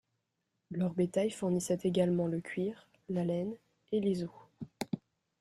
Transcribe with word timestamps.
Leur 0.71 0.95
bétail 0.95 1.29
fournissait 1.29 1.77
également 1.83 2.25
le 2.25 2.41
cuir, 2.41 2.89
la 3.07 3.23
laine 3.23 3.53
et 3.91 3.99
les 3.99 4.23
os. 4.23 4.31